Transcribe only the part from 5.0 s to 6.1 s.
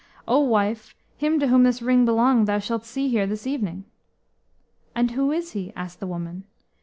who is he?" asked the